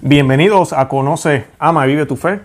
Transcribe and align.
Bienvenidos 0.00 0.72
a 0.72 0.86
Conoce, 0.86 1.46
Ama 1.58 1.84
y 1.84 1.90
Vive 1.90 2.06
tu 2.06 2.14
Fe. 2.14 2.38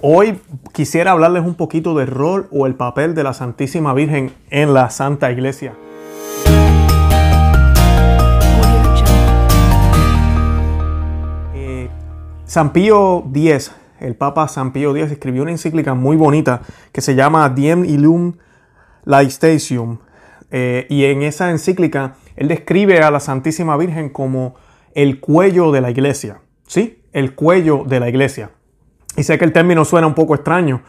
Hoy 0.00 0.40
quisiera 0.72 1.12
hablarles 1.12 1.44
un 1.44 1.54
poquito 1.54 1.94
del 1.94 2.08
rol 2.08 2.48
o 2.50 2.66
el 2.66 2.74
papel 2.74 3.14
de 3.14 3.22
la 3.22 3.32
Santísima 3.32 3.94
Virgen 3.94 4.32
en 4.50 4.74
la 4.74 4.90
Santa 4.90 5.30
Iglesia. 5.30 5.74
Eh, 11.54 11.88
San 12.44 12.72
Pío 12.72 13.24
X, 13.32 13.70
el 14.00 14.16
Papa 14.16 14.48
San 14.48 14.72
Pío 14.72 14.96
X, 14.96 15.12
escribió 15.12 15.42
una 15.42 15.52
encíclica 15.52 15.94
muy 15.94 16.16
bonita 16.16 16.62
que 16.90 17.02
se 17.02 17.14
llama 17.14 17.48
Diem 17.50 17.84
Illum 17.84 18.32
Laictatium. 19.04 19.98
Eh, 20.50 20.88
y 20.90 21.04
en 21.04 21.22
esa 21.22 21.50
encíclica 21.50 22.16
él 22.34 22.48
describe 22.48 22.98
a 22.98 23.12
la 23.12 23.20
Santísima 23.20 23.76
Virgen 23.76 24.08
como 24.08 24.56
el 24.92 25.20
cuello 25.20 25.70
de 25.70 25.80
la 25.80 25.92
iglesia. 25.92 26.40
¿Sí? 26.66 27.02
El 27.12 27.34
cuello 27.34 27.84
de 27.86 28.00
la 28.00 28.08
iglesia. 28.08 28.50
Y 29.16 29.22
sé 29.22 29.38
que 29.38 29.44
el 29.44 29.52
término 29.52 29.84
suena 29.84 30.06
un 30.06 30.14
poco 30.14 30.34
extraño, 30.34 30.82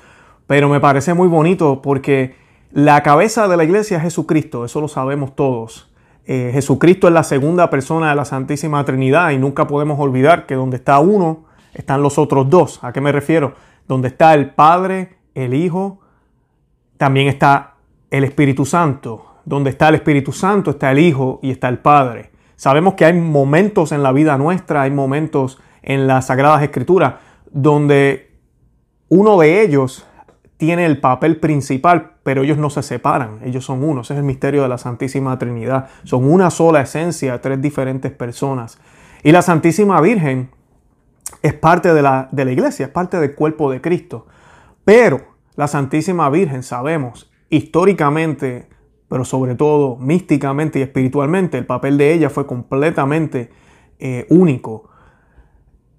pero 0.47 0.69
me 0.69 0.79
parece 0.79 1.13
muy 1.13 1.27
bonito 1.27 1.81
porque 1.81 2.35
la 2.71 3.01
cabeza 3.01 3.47
de 3.47 3.55
la 3.55 3.63
iglesia 3.63 3.97
es 3.97 4.03
Jesucristo, 4.03 4.65
eso 4.65 4.81
lo 4.81 4.87
sabemos 4.87 5.35
todos. 5.35 5.89
Eh, 6.25 6.49
Jesucristo 6.51 7.07
es 7.07 7.13
la 7.13 7.23
segunda 7.23 7.69
persona 7.69 8.09
de 8.09 8.15
la 8.15 8.25
Santísima 8.25 8.83
Trinidad 8.83 9.31
y 9.31 9.37
nunca 9.37 9.65
podemos 9.65 9.97
olvidar 9.99 10.45
que 10.45 10.55
donde 10.55 10.75
está 10.75 10.99
uno, 10.99 11.45
están 11.73 12.01
los 12.01 12.17
otros 12.17 12.49
dos. 12.49 12.83
¿A 12.83 12.91
qué 12.91 12.99
me 12.99 13.13
refiero? 13.13 13.53
Donde 13.87 14.09
está 14.09 14.33
el 14.33 14.49
Padre, 14.49 15.15
el 15.35 15.53
Hijo, 15.53 16.01
también 16.97 17.27
está 17.27 17.75
el 18.11 18.25
Espíritu 18.25 18.65
Santo. 18.65 19.25
Donde 19.45 19.69
está 19.69 19.87
el 19.87 19.95
Espíritu 19.95 20.33
Santo 20.33 20.71
está 20.71 20.91
el 20.91 20.99
Hijo 20.99 21.39
y 21.41 21.51
está 21.51 21.69
el 21.69 21.77
Padre. 21.77 22.31
Sabemos 22.57 22.95
que 22.95 23.05
hay 23.05 23.13
momentos 23.13 23.91
en 23.93 24.03
la 24.03 24.11
vida 24.11 24.37
nuestra, 24.37 24.81
hay 24.81 24.91
momentos 24.91 25.59
en 25.81 26.07
las 26.07 26.27
Sagradas 26.27 26.63
Escrituras 26.63 27.13
donde 27.51 28.31
uno 29.07 29.39
de 29.39 29.61
ellos 29.61 30.05
tiene 30.57 30.85
el 30.85 30.99
papel 30.99 31.39
principal, 31.39 32.13
pero 32.23 32.41
ellos 32.41 32.57
no 32.57 32.69
se 32.69 32.81
separan, 32.81 33.39
ellos 33.43 33.63
son 33.63 33.83
uno. 33.83 34.01
Ese 34.01 34.13
es 34.13 34.19
el 34.19 34.25
misterio 34.25 34.63
de 34.63 34.69
la 34.69 34.77
Santísima 34.77 35.37
Trinidad. 35.37 35.87
Son 36.03 36.29
una 36.29 36.49
sola 36.49 36.81
esencia, 36.81 37.39
tres 37.41 37.61
diferentes 37.61 38.11
personas. 38.11 38.79
Y 39.23 39.31
la 39.31 39.43
Santísima 39.43 40.01
Virgen 40.01 40.49
es 41.43 41.53
parte 41.53 41.93
de 41.93 42.01
la, 42.01 42.27
de 42.31 42.43
la 42.43 42.51
iglesia, 42.51 42.87
es 42.87 42.91
parte 42.91 43.19
del 43.19 43.35
cuerpo 43.35 43.71
de 43.71 43.81
Cristo. 43.81 44.25
Pero 44.83 45.35
la 45.55 45.67
Santísima 45.67 46.29
Virgen, 46.29 46.63
sabemos, 46.63 47.31
históricamente, 47.49 48.67
pero 49.09 49.25
sobre 49.25 49.55
todo 49.55 49.95
místicamente 49.97 50.79
y 50.79 50.81
espiritualmente, 50.81 51.57
el 51.57 51.65
papel 51.65 51.97
de 51.97 52.13
ella 52.13 52.29
fue 52.29 52.45
completamente 52.45 53.49
eh, 53.99 54.25
único. 54.29 54.89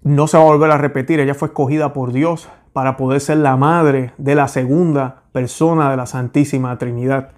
No 0.03 0.27
se 0.27 0.37
va 0.37 0.43
a 0.43 0.47
volver 0.47 0.71
a 0.71 0.77
repetir, 0.77 1.19
ella 1.19 1.33
fue 1.33 1.49
escogida 1.49 1.93
por 1.93 2.13
Dios 2.13 2.49
para 2.73 2.97
poder 2.97 3.19
ser 3.19 3.37
la 3.37 3.57
madre 3.57 4.13
de 4.17 4.35
la 4.35 4.47
segunda 4.47 5.23
persona 5.31 5.89
de 5.89 5.97
la 5.97 6.05
Santísima 6.05 6.77
Trinidad. 6.77 7.31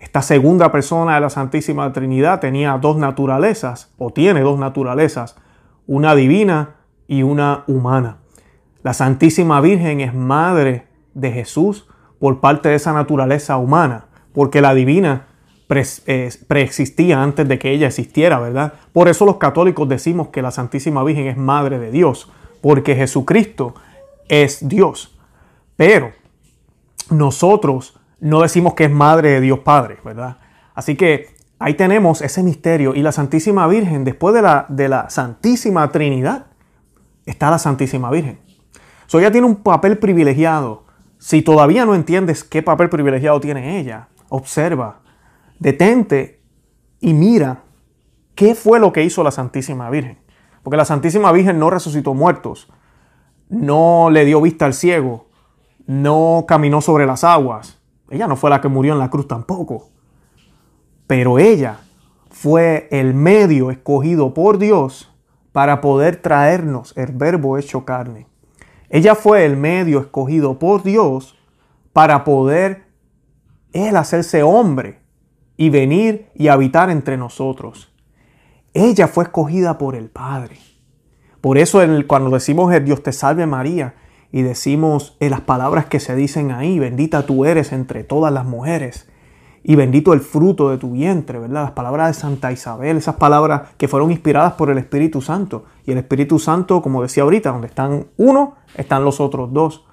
Esta 0.00 0.22
segunda 0.22 0.72
persona 0.72 1.14
de 1.16 1.20
la 1.20 1.30
Santísima 1.30 1.92
Trinidad 1.92 2.40
tenía 2.40 2.78
dos 2.78 2.96
naturalezas, 2.96 3.92
o 3.98 4.10
tiene 4.10 4.40
dos 4.40 4.58
naturalezas, 4.58 5.36
una 5.86 6.14
divina 6.14 6.76
y 7.06 7.22
una 7.22 7.64
humana. 7.66 8.18
La 8.82 8.92
Santísima 8.94 9.60
Virgen 9.60 10.00
es 10.00 10.14
madre 10.14 10.86
de 11.14 11.32
Jesús 11.32 11.88
por 12.18 12.40
parte 12.40 12.68
de 12.68 12.76
esa 12.76 12.92
naturaleza 12.92 13.56
humana, 13.56 14.06
porque 14.32 14.60
la 14.60 14.74
divina 14.74 15.26
eh, 15.70 16.30
preexistía 16.46 17.22
antes 17.22 17.46
de 17.46 17.58
que 17.58 17.70
ella 17.70 17.88
existiera, 17.88 18.38
¿verdad? 18.38 18.72
Por 18.92 19.08
eso 19.08 19.26
los 19.26 19.36
católicos 19.36 19.88
decimos 19.88 20.28
que 20.28 20.40
la 20.40 20.50
Santísima 20.50 21.04
Virgen 21.04 21.26
es 21.26 21.36
madre 21.36 21.78
de 21.78 21.90
Dios, 21.90 22.30
porque 22.62 22.94
Jesucristo 22.94 23.74
es 24.28 24.66
Dios. 24.66 25.18
Pero 25.76 26.12
nosotros 27.10 27.98
no 28.20 28.40
decimos 28.40 28.74
que 28.74 28.84
es 28.84 28.90
madre 28.90 29.32
de 29.32 29.40
Dios 29.40 29.60
Padre, 29.60 29.98
¿verdad? 30.04 30.38
Así 30.74 30.96
que 30.96 31.28
ahí 31.58 31.74
tenemos 31.74 32.22
ese 32.22 32.42
misterio 32.42 32.94
y 32.94 33.02
la 33.02 33.12
Santísima 33.12 33.66
Virgen, 33.66 34.04
después 34.04 34.34
de 34.34 34.42
la, 34.42 34.66
de 34.68 34.88
la 34.88 35.10
Santísima 35.10 35.90
Trinidad, 35.92 36.46
está 37.26 37.50
la 37.50 37.58
Santísima 37.58 38.10
Virgen. 38.10 38.38
So 39.06 39.18
ella 39.18 39.30
tiene 39.30 39.46
un 39.46 39.56
papel 39.56 39.98
privilegiado. 39.98 40.84
Si 41.18 41.42
todavía 41.42 41.84
no 41.84 41.94
entiendes 41.94 42.44
qué 42.44 42.62
papel 42.62 42.88
privilegiado 42.88 43.40
tiene 43.40 43.80
ella, 43.80 44.08
observa, 44.28 45.00
detente 45.58 46.42
y 47.00 47.14
mira 47.14 47.64
qué 48.34 48.54
fue 48.54 48.80
lo 48.80 48.92
que 48.92 49.04
hizo 49.04 49.22
la 49.22 49.30
Santísima 49.30 49.90
Virgen. 49.90 50.18
Porque 50.62 50.76
la 50.76 50.84
Santísima 50.84 51.32
Virgen 51.32 51.58
no 51.58 51.70
resucitó 51.70 52.14
muertos, 52.14 52.68
no 53.48 54.10
le 54.10 54.24
dio 54.24 54.40
vista 54.40 54.66
al 54.66 54.74
ciego, 54.74 55.26
no 55.86 56.44
caminó 56.46 56.80
sobre 56.80 57.06
las 57.06 57.24
aguas. 57.24 57.80
Ella 58.10 58.26
no 58.26 58.36
fue 58.36 58.50
la 58.50 58.60
que 58.60 58.68
murió 58.68 58.92
en 58.92 58.98
la 58.98 59.10
cruz 59.10 59.28
tampoco. 59.28 59.90
Pero 61.06 61.38
ella 61.38 61.78
fue 62.30 62.88
el 62.90 63.14
medio 63.14 63.70
escogido 63.70 64.34
por 64.34 64.58
Dios 64.58 65.10
para 65.52 65.80
poder 65.80 66.16
traernos 66.16 66.96
el 66.96 67.12
verbo 67.12 67.58
hecho 67.58 67.84
carne. 67.84 68.26
Ella 68.90 69.14
fue 69.14 69.44
el 69.44 69.56
medio 69.56 70.00
escogido 70.00 70.58
por 70.58 70.82
Dios 70.82 71.36
para 71.92 72.24
poder 72.24 72.87
Él 73.72 73.96
hacerse 73.96 74.42
hombre 74.42 75.00
y 75.56 75.70
venir 75.70 76.30
y 76.34 76.48
habitar 76.48 76.90
entre 76.90 77.16
nosotros. 77.16 77.92
Ella 78.74 79.08
fue 79.08 79.24
escogida 79.24 79.78
por 79.78 79.94
el 79.94 80.08
Padre. 80.08 80.58
Por 81.40 81.58
eso 81.58 81.80
cuando 82.06 82.30
decimos 82.30 82.72
el 82.72 82.84
Dios 82.84 83.02
te 83.02 83.12
salve 83.12 83.46
María 83.46 83.94
y 84.32 84.42
decimos 84.42 85.16
en 85.20 85.30
las 85.30 85.40
palabras 85.40 85.86
que 85.86 86.00
se 86.00 86.14
dicen 86.14 86.50
ahí, 86.50 86.78
bendita 86.78 87.24
tú 87.24 87.44
eres 87.44 87.72
entre 87.72 88.04
todas 88.04 88.32
las 88.32 88.44
mujeres 88.44 89.08
y 89.62 89.76
bendito 89.76 90.12
el 90.12 90.20
fruto 90.20 90.70
de 90.70 90.78
tu 90.78 90.92
vientre, 90.92 91.38
¿verdad? 91.38 91.64
Las 91.64 91.72
palabras 91.72 92.08
de 92.08 92.20
Santa 92.20 92.52
Isabel, 92.52 92.96
esas 92.96 93.16
palabras 93.16 93.70
que 93.76 93.88
fueron 93.88 94.10
inspiradas 94.10 94.54
por 94.54 94.70
el 94.70 94.78
Espíritu 94.78 95.20
Santo. 95.20 95.64
Y 95.84 95.92
el 95.92 95.98
Espíritu 95.98 96.38
Santo, 96.38 96.80
como 96.80 97.02
decía 97.02 97.24
ahorita, 97.24 97.50
donde 97.50 97.66
están 97.66 98.06
uno, 98.16 98.54
están 98.76 99.04
los 99.04 99.20
otros 99.20 99.52
dos. 99.52 99.84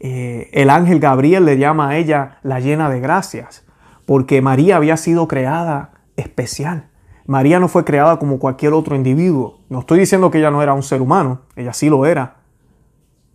Eh, 0.00 0.48
el 0.52 0.70
ángel 0.70 0.98
Gabriel 0.98 1.44
le 1.44 1.58
llama 1.58 1.90
a 1.90 1.96
ella 1.96 2.38
la 2.42 2.58
llena 2.58 2.88
de 2.88 3.00
gracias, 3.00 3.64
porque 4.06 4.42
María 4.42 4.76
había 4.76 4.96
sido 4.96 5.28
creada 5.28 5.92
especial. 6.16 6.88
María 7.26 7.60
no 7.60 7.68
fue 7.68 7.84
creada 7.84 8.18
como 8.18 8.38
cualquier 8.38 8.72
otro 8.72 8.96
individuo. 8.96 9.60
No 9.68 9.80
estoy 9.80 10.00
diciendo 10.00 10.30
que 10.30 10.38
ella 10.38 10.50
no 10.50 10.62
era 10.62 10.74
un 10.74 10.82
ser 10.82 11.00
humano, 11.02 11.42
ella 11.54 11.72
sí 11.72 11.88
lo 11.88 12.06
era. 12.06 12.38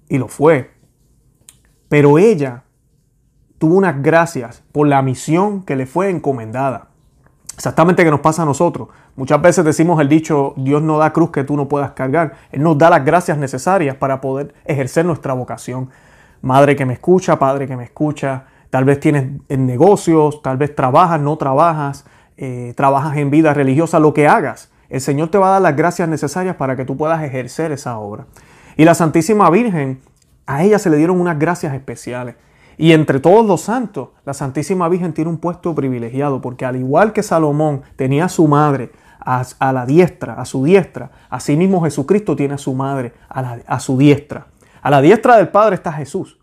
Y 0.10 0.18
lo 0.18 0.28
fue. 0.28 0.72
Pero 1.88 2.18
ella 2.18 2.64
tuvo 3.58 3.76
unas 3.76 4.02
gracias 4.02 4.64
por 4.72 4.88
la 4.88 5.02
misión 5.02 5.64
que 5.64 5.76
le 5.76 5.86
fue 5.86 6.10
encomendada. 6.10 6.90
Exactamente 7.56 8.04
que 8.04 8.12
nos 8.12 8.20
pasa 8.20 8.42
a 8.42 8.46
nosotros. 8.46 8.90
Muchas 9.16 9.42
veces 9.42 9.64
decimos 9.64 10.02
el 10.02 10.10
dicho, 10.10 10.54
Dios 10.58 10.82
no 10.82 10.98
da 10.98 11.14
cruz 11.14 11.32
que 11.32 11.46
tú 11.46 11.56
no 11.56 11.70
puedas 11.70 11.92
cargar. 11.92 12.34
Él 12.52 12.62
nos 12.64 12.78
da 12.78 12.90
las 12.90 13.06
gracias 13.06 13.38
necesarias 13.38 13.96
para 13.96 14.20
poder 14.20 14.54
ejercer 14.66 15.06
nuestra 15.06 15.34
vocación. 15.34 15.90
Madre 16.42 16.76
que 16.76 16.86
me 16.86 16.94
escucha, 16.94 17.40
padre 17.40 17.68
que 17.68 17.76
me 17.76 17.86
escucha, 17.86 18.46
tal 18.70 18.84
vez 18.84 19.00
tienes 19.00 19.30
negocios, 19.50 20.42
tal 20.42 20.58
vez 20.58 20.76
trabajas, 20.76 21.20
no 21.20 21.38
trabajas, 21.38 22.06
eh, 22.38 22.74
trabajas 22.76 23.18
en 23.18 23.30
vida 23.30 23.54
religiosa, 23.54 24.00
lo 24.00 24.14
que 24.14 24.28
hagas, 24.28 24.70
el 24.90 25.02
Señor 25.02 25.30
te 25.30 25.38
va 25.38 25.48
a 25.48 25.52
dar 25.52 25.62
las 25.62 25.76
gracias 25.76 26.08
necesarias 26.08 26.56
para 26.56 26.76
que 26.76 26.86
tú 26.86 26.96
puedas 26.98 27.24
ejercer 27.24 27.72
esa 27.72 27.98
obra. 27.98 28.26
Y 28.78 28.86
la 28.86 28.94
Santísima 28.94 29.50
Virgen, 29.50 30.02
a 30.46 30.64
ella 30.64 30.80
se 30.80 30.90
le 30.90 30.98
dieron 30.98 31.20
unas 31.20 31.40
gracias 31.40 31.74
especiales. 31.74 32.36
Y 32.78 32.92
entre 32.92 33.20
todos 33.20 33.46
los 33.46 33.62
santos, 33.62 34.10
la 34.26 34.34
Santísima 34.34 34.90
Virgen 34.90 35.14
tiene 35.14 35.30
un 35.30 35.38
puesto 35.38 35.74
privilegiado, 35.74 36.42
porque 36.42 36.66
al 36.66 36.76
igual 36.76 37.14
que 37.14 37.24
Salomón 37.24 37.84
tenía 37.96 38.26
a 38.26 38.30
su 38.30 38.48
madre 38.48 38.92
a, 39.20 39.74
la 39.74 39.86
diestra, 39.86 40.34
a 40.34 40.46
su 40.46 40.64
diestra, 40.64 41.10
asimismo 41.30 41.82
Jesucristo 41.84 42.36
tiene 42.36 42.56
a 42.56 42.58
su 42.58 42.74
madre 42.74 43.14
a, 43.28 43.58
a 43.66 43.80
su 43.80 43.98
diestra. 43.98 44.48
A 44.86 44.92
la 44.92 45.02
diestra 45.02 45.38
del 45.38 45.48
Padre 45.48 45.74
está 45.74 45.92
Jesús. 45.92 46.38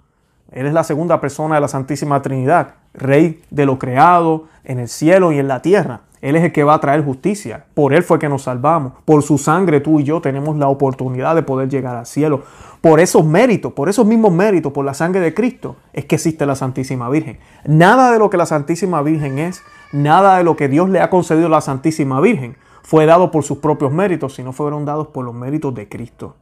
Él 0.51 0.67
es 0.67 0.73
la 0.73 0.83
segunda 0.83 1.21
persona 1.21 1.55
de 1.55 1.61
la 1.61 1.69
Santísima 1.69 2.23
Trinidad, 2.23 2.75
Rey 2.93 3.41
de 3.51 3.67
lo 3.67 3.79
creado 3.79 4.47
en 4.65 4.81
el 4.81 4.89
cielo 4.89 5.31
y 5.31 5.39
en 5.39 5.47
la 5.47 5.63
tierra. 5.63 6.01
Él 6.21 6.35
es 6.35 6.43
el 6.43 6.51
que 6.51 6.65
va 6.65 6.75
a 6.75 6.81
traer 6.81 7.05
justicia. 7.05 7.67
Por 7.75 7.95
Él 7.95 8.03
fue 8.03 8.19
que 8.19 8.29
nos 8.29 8.43
salvamos. 8.43 8.95
Por 9.05 9.23
su 9.23 9.39
sangre 9.39 9.79
tú 9.79 10.01
y 10.01 10.03
yo 10.03 10.21
tenemos 10.21 10.57
la 10.57 10.67
oportunidad 10.67 11.37
de 11.37 11.45
poder 11.45 11.69
llegar 11.69 11.95
al 11.95 12.05
cielo. 12.05 12.43
Por 12.81 12.99
esos 12.99 13.25
méritos, 13.25 13.75
por 13.75 13.89
esos 13.89 14.07
mismos 14.07 14.33
méritos, 14.33 14.73
por 14.73 14.85
la 14.85 14.95
sangre 14.95 15.21
de 15.21 15.35
Cristo, 15.35 15.77
es 15.93 16.07
que 16.07 16.17
existe 16.17 16.45
la 16.45 16.57
Santísima 16.57 17.09
Virgen. 17.11 17.39
Nada 17.65 18.11
de 18.11 18.19
lo 18.19 18.29
que 18.29 18.39
la 18.39 18.47
Santísima 18.47 19.03
Virgen 19.03 19.39
es, 19.39 19.63
nada 19.93 20.39
de 20.39 20.43
lo 20.43 20.57
que 20.57 20.67
Dios 20.67 20.91
le 20.91 20.99
ha 20.99 21.11
concedido 21.11 21.47
a 21.47 21.51
la 21.51 21.61
Santísima 21.61 22.21
Virgen 22.21 22.57
fue 22.83 23.07
dado 23.07 23.31
por 23.31 23.45
sus 23.45 23.59
propios 23.59 23.93
méritos, 23.93 24.35
sino 24.35 24.53
fueron 24.53 24.85
dados 24.85 25.07
por 25.07 25.25
los 25.25 25.33
méritos 25.33 25.73
de 25.77 25.89
Cristo. 25.89 26.35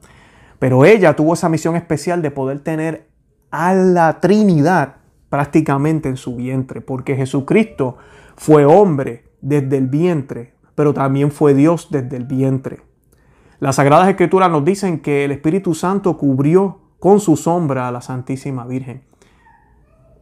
Pero 0.61 0.85
ella 0.85 1.17
tuvo 1.17 1.35
esa 1.35 1.49
misión 1.49 1.75
especial 1.75 2.23
de 2.23 2.31
poder 2.31 2.61
tener 2.61 3.09
a 3.51 3.73
la 3.75 4.21
Trinidad 4.21 4.97
prácticamente 5.31 6.09
en 6.09 6.19
su 6.19 6.37
vientre, 6.37 6.83
porque 6.83 7.17
Jesucristo 7.17 7.97
fue 8.37 8.67
hombre 8.67 9.25
desde 9.41 9.79
el 9.79 9.87
vientre, 9.87 10.55
pero 10.75 10.93
también 10.93 11.33
fue 11.33 11.55
Dios 11.55 11.89
desde 11.91 12.17
el 12.17 12.25
vientre. 12.25 12.83
Las 13.59 13.77
Sagradas 13.77 14.09
Escrituras 14.09 14.51
nos 14.51 14.65
dicen 14.65 15.01
que 15.01 15.25
el 15.25 15.33
Espíritu 15.33 15.75
Santo 15.75 16.19
cubrió 16.19 16.81
con 16.99 17.21
su 17.21 17.37
sombra 17.37 17.89
a 17.89 17.93
la 17.93 18.03
Santísima 18.03 18.67
Virgen. 18.67 19.03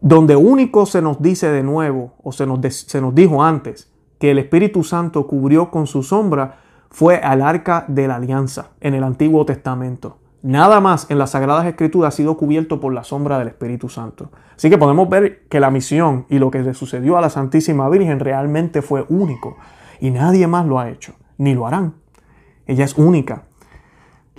Donde 0.01 0.37
único 0.37 0.87
se 0.87 1.03
nos 1.03 1.21
dice 1.21 1.51
de 1.51 1.65
nuevo, 1.65 2.15
o 2.23 2.31
se 2.31 2.47
nos, 2.47 2.61
se 2.65 3.01
nos 3.01 3.13
dijo 3.13 3.43
antes, 3.43 3.93
que 4.21 4.31
el 4.31 4.39
Espíritu 4.39 4.85
Santo 4.85 5.27
cubrió 5.27 5.73
con 5.73 5.89
su 5.89 6.05
sombra 6.05 6.61
fue 6.91 7.17
al 7.17 7.43
arca 7.43 7.85
de 7.89 8.07
la 8.07 8.17
alianza 8.17 8.71
en 8.81 8.95
el 8.95 9.03
Antiguo 9.03 9.45
Testamento. 9.45 10.19
Nada 10.43 10.81
más 10.81 11.11
en 11.11 11.19
las 11.19 11.31
Sagradas 11.31 11.67
Escrituras 11.67 12.15
ha 12.15 12.17
sido 12.17 12.37
cubierto 12.37 12.81
por 12.81 12.95
la 12.95 13.03
sombra 13.03 13.39
del 13.39 13.49
Espíritu 13.49 13.89
Santo. 13.89 14.31
Así 14.57 14.71
que 14.71 14.79
podemos 14.79 15.09
ver 15.09 15.47
que 15.49 15.59
la 15.59 15.71
misión 15.71 16.27
y 16.29 16.39
lo 16.39 16.51
que 16.51 16.63
le 16.63 16.75
sucedió 16.75 17.19
a 17.19 17.21
la 17.21 17.31
Santísima 17.31 17.89
Virgen 17.89 18.21
realmente 18.21 18.81
fue 18.81 19.05
único. 19.09 19.57
Y 20.01 20.11
nadie 20.11 20.47
más 20.47 20.65
lo 20.67 20.79
ha 20.79 20.91
hecho, 20.91 21.15
ni 21.39 21.55
lo 21.55 21.67
harán. 21.67 21.95
Ella 22.67 22.85
es 22.85 22.97
única. 22.97 23.45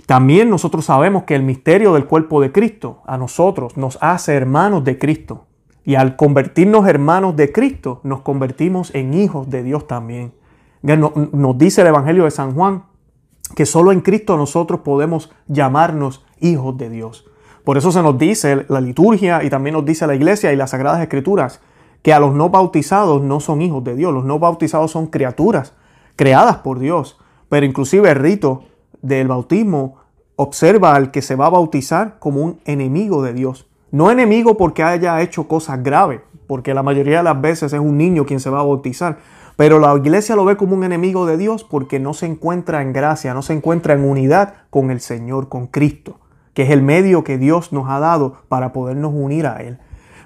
También 0.06 0.48
nosotros 0.48 0.86
sabemos 0.86 1.24
que 1.24 1.34
el 1.34 1.42
misterio 1.42 1.92
del 1.92 2.06
cuerpo 2.06 2.40
de 2.40 2.50
Cristo 2.50 3.02
a 3.06 3.18
nosotros 3.18 3.76
nos 3.76 3.98
hace 4.00 4.34
hermanos 4.34 4.84
de 4.84 4.98
Cristo. 4.98 5.46
Y 5.84 5.96
al 5.96 6.16
convertirnos 6.16 6.86
hermanos 6.88 7.36
de 7.36 7.52
Cristo, 7.52 8.00
nos 8.04 8.22
convertimos 8.22 8.94
en 8.94 9.12
hijos 9.14 9.50
de 9.50 9.62
Dios 9.62 9.86
también. 9.86 10.32
Nos 10.82 11.58
dice 11.58 11.82
el 11.82 11.88
Evangelio 11.88 12.24
de 12.24 12.30
San 12.30 12.54
Juan 12.54 12.84
que 13.54 13.66
solo 13.66 13.92
en 13.92 14.00
Cristo 14.00 14.36
nosotros 14.36 14.80
podemos 14.80 15.30
llamarnos 15.46 16.24
hijos 16.40 16.76
de 16.78 16.90
Dios. 16.90 17.26
Por 17.64 17.76
eso 17.76 17.92
se 17.92 18.02
nos 18.02 18.18
dice 18.18 18.64
la 18.68 18.80
liturgia 18.80 19.42
y 19.44 19.50
también 19.50 19.74
nos 19.74 19.84
dice 19.84 20.06
la 20.06 20.14
iglesia 20.14 20.52
y 20.52 20.56
las 20.56 20.70
sagradas 20.70 21.00
escrituras 21.02 21.60
que 22.02 22.12
a 22.12 22.20
los 22.20 22.34
no 22.34 22.48
bautizados 22.48 23.22
no 23.22 23.40
son 23.40 23.60
hijos 23.60 23.84
de 23.84 23.94
Dios, 23.94 24.14
los 24.14 24.24
no 24.24 24.38
bautizados 24.38 24.90
son 24.90 25.08
criaturas 25.08 25.74
creadas 26.16 26.58
por 26.58 26.78
Dios, 26.78 27.18
pero 27.48 27.64
inclusive 27.64 28.10
el 28.10 28.16
rito 28.16 28.64
del 29.00 29.28
bautismo 29.28 29.96
observa 30.36 30.94
al 30.94 31.10
que 31.10 31.22
se 31.22 31.34
va 31.34 31.46
a 31.46 31.50
bautizar 31.50 32.18
como 32.18 32.42
un 32.42 32.60
enemigo 32.66 33.22
de 33.22 33.32
Dios. 33.32 33.66
No 33.90 34.10
enemigo 34.10 34.56
porque 34.56 34.82
haya 34.82 35.20
hecho 35.22 35.48
cosas 35.48 35.82
graves, 35.82 36.20
porque 36.46 36.74
la 36.74 36.82
mayoría 36.82 37.18
de 37.18 37.22
las 37.24 37.40
veces 37.40 37.72
es 37.72 37.80
un 37.80 37.96
niño 37.96 38.26
quien 38.26 38.40
se 38.40 38.50
va 38.50 38.60
a 38.60 38.64
bautizar, 38.64 39.18
pero 39.60 39.78
la 39.78 39.94
iglesia 39.94 40.36
lo 40.36 40.46
ve 40.46 40.56
como 40.56 40.74
un 40.74 40.84
enemigo 40.84 41.26
de 41.26 41.36
Dios 41.36 41.64
porque 41.64 42.00
no 42.00 42.14
se 42.14 42.24
encuentra 42.24 42.80
en 42.80 42.94
gracia, 42.94 43.34
no 43.34 43.42
se 43.42 43.52
encuentra 43.52 43.92
en 43.92 44.08
unidad 44.08 44.54
con 44.70 44.90
el 44.90 45.02
Señor, 45.02 45.50
con 45.50 45.66
Cristo, 45.66 46.18
que 46.54 46.62
es 46.62 46.70
el 46.70 46.80
medio 46.80 47.24
que 47.24 47.36
Dios 47.36 47.70
nos 47.70 47.90
ha 47.90 48.00
dado 48.00 48.38
para 48.48 48.72
podernos 48.72 49.12
unir 49.14 49.46
a 49.46 49.56
Él. 49.58 49.78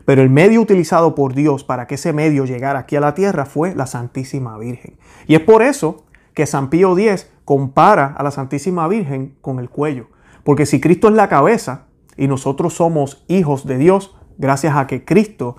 Pero 0.05 0.23
el 0.23 0.31
medio 0.31 0.61
utilizado 0.61 1.17
por 1.17 1.35
Dios 1.35 1.65
para 1.65 1.89
que 1.89 1.97
ese 1.97 2.13
medio 2.13 2.45
llegara 2.45 2.79
aquí 2.79 2.95
a 2.95 3.01
la 3.01 3.15
tierra 3.15 3.45
fue 3.45 3.75
la 3.75 3.87
Santísima 3.89 4.57
Virgen. 4.57 4.99
Y 5.27 5.35
es 5.35 5.41
por 5.41 5.65
eso 5.65 6.05
que 6.33 6.47
San 6.47 6.71
Pío 6.71 6.97
X 6.97 7.29
compara 7.45 8.15
a 8.17 8.23
la 8.23 8.31
Santísima 8.31 8.87
Virgen 8.87 9.35
con 9.41 9.59
el 9.59 9.69
cuello. 9.69 10.11
Porque 10.45 10.65
si 10.65 10.81
Cristo 10.81 11.09
es 11.09 11.15
la 11.15 11.29
cabeza 11.29 11.87
y 12.17 12.29
nosotros 12.29 12.75
somos 12.75 13.25
hijos 13.27 13.67
de 13.67 13.79
Dios, 13.79 14.15
gracias 14.39 14.77
a 14.77 14.87
que 14.87 15.05
Cristo 15.05 15.57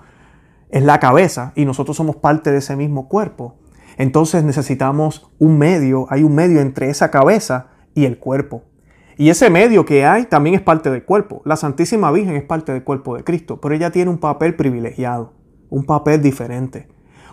es 0.70 0.82
la 0.82 0.98
cabeza 0.98 1.52
y 1.54 1.66
nosotros 1.66 1.98
somos 1.98 2.16
parte 2.16 2.50
de 2.50 2.58
ese 2.60 2.74
mismo 2.74 3.08
cuerpo, 3.08 3.56
entonces 3.96 4.44
necesitamos 4.44 5.30
un 5.38 5.58
medio, 5.58 6.06
hay 6.10 6.22
un 6.22 6.34
medio 6.34 6.60
entre 6.60 6.90
esa 6.90 7.10
cabeza 7.10 7.68
y 7.94 8.04
el 8.04 8.18
cuerpo. 8.18 8.62
Y 9.18 9.30
ese 9.30 9.48
medio 9.48 9.86
que 9.86 10.04
hay 10.04 10.26
también 10.26 10.54
es 10.54 10.60
parte 10.60 10.90
del 10.90 11.04
cuerpo. 11.04 11.40
La 11.46 11.56
Santísima 11.56 12.10
Virgen 12.12 12.36
es 12.36 12.44
parte 12.44 12.72
del 12.72 12.84
cuerpo 12.84 13.16
de 13.16 13.24
Cristo, 13.24 13.60
pero 13.60 13.74
ella 13.74 13.90
tiene 13.90 14.10
un 14.10 14.18
papel 14.18 14.54
privilegiado, 14.54 15.32
un 15.70 15.84
papel 15.84 16.20
diferente. 16.20 16.88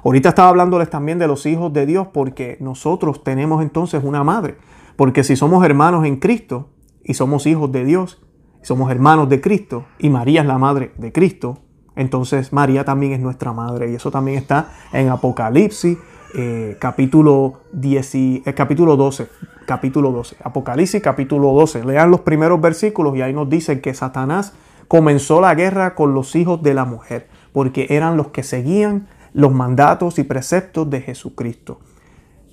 Ahorita 0.05 0.29
estaba 0.29 0.49
hablándoles 0.49 0.89
también 0.89 1.19
de 1.19 1.27
los 1.27 1.45
hijos 1.45 1.73
de 1.73 1.85
Dios 1.85 2.07
porque 2.13 2.57
nosotros 2.61 3.23
tenemos 3.23 3.61
entonces 3.61 4.01
una 4.03 4.23
madre. 4.23 4.57
Porque 4.95 5.23
si 5.23 5.35
somos 5.35 5.65
hermanos 5.65 6.05
en 6.05 6.17
Cristo 6.17 6.69
y 7.03 7.15
somos 7.15 7.45
hijos 7.45 7.71
de 7.71 7.83
Dios, 7.83 8.21
somos 8.61 8.89
hermanos 8.89 9.27
de 9.27 9.41
Cristo 9.41 9.85
y 9.99 10.09
María 10.09 10.41
es 10.41 10.47
la 10.47 10.57
madre 10.57 10.93
de 10.97 11.11
Cristo, 11.11 11.59
entonces 11.95 12.53
María 12.53 12.85
también 12.85 13.11
es 13.11 13.19
nuestra 13.19 13.51
madre. 13.51 13.91
Y 13.91 13.95
eso 13.95 14.11
también 14.11 14.37
está 14.37 14.69
en 14.93 15.09
Apocalipsis 15.09 15.97
eh, 16.33 16.77
capítulo, 16.79 17.61
10, 17.71 18.15
eh, 18.15 18.53
capítulo 18.55 18.95
12. 18.95 19.27
Capítulo 19.65 20.11
12. 20.11 20.37
Apocalipsis 20.43 21.01
capítulo 21.01 21.53
12. 21.53 21.85
Lean 21.85 22.11
los 22.11 22.21
primeros 22.21 22.59
versículos 22.59 23.15
y 23.15 23.21
ahí 23.21 23.33
nos 23.33 23.49
dicen 23.49 23.81
que 23.81 23.93
Satanás 23.93 24.53
comenzó 24.87 25.41
la 25.41 25.55
guerra 25.55 25.95
con 25.95 26.13
los 26.13 26.35
hijos 26.35 26.61
de 26.61 26.73
la 26.73 26.85
mujer, 26.85 27.27
porque 27.51 27.87
eran 27.89 28.17
los 28.17 28.27
que 28.27 28.43
seguían 28.43 29.07
los 29.33 29.51
mandatos 29.51 30.19
y 30.19 30.23
preceptos 30.23 30.89
de 30.89 31.01
Jesucristo 31.01 31.79